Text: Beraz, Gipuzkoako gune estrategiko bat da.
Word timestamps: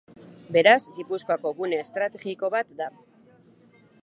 Beraz, 0.55 0.79
Gipuzkoako 0.95 1.53
gune 1.61 1.81
estrategiko 1.83 2.53
bat 2.57 2.77
da. 2.81 2.89